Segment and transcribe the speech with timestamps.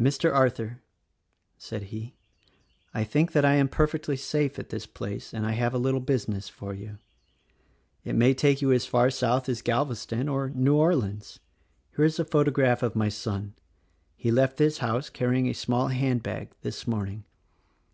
[0.00, 0.32] "Mr.
[0.34, 0.80] Arthur,"
[1.58, 2.14] said he,
[2.94, 6.00] "I think that I am perfectly safe at this place, and I have a little
[6.00, 6.96] business for you.
[8.02, 11.38] It may take you as far south as Galveston or New Orleans.
[11.94, 13.52] Here is a photograph of my son.
[14.16, 17.24] He left this house carry ing a small hand bag, this morning.